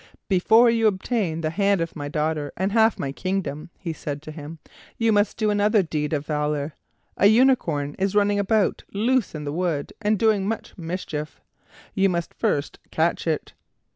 [0.27, 4.31] "Before you obtain the hand of my daughter and half my kingdom," he said to
[4.31, 4.57] him,
[4.97, 6.73] "you must do another deed of valor.
[7.17, 11.39] A unicorn is running about loose in the wood and doing much mischief;
[11.93, 13.53] you must first catch it."